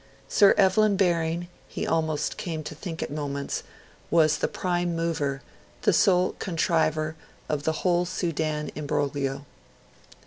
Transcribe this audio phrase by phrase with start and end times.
[0.27, 3.61] Sir Evelyn Baring, he almost came to think at moments,
[4.09, 5.43] was the prime mover,
[5.83, 7.15] the sole contriver,
[7.47, 9.45] of the whole Sudan imbroglio.